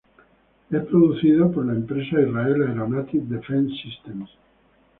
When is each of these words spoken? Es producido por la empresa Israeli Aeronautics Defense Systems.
Es 0.71 0.83
producido 0.85 1.51
por 1.51 1.63
la 1.63 1.73
empresa 1.73 2.19
Israeli 2.19 2.61
Aeronautics 2.63 3.29
Defense 3.29 3.71
Systems. 3.83 4.31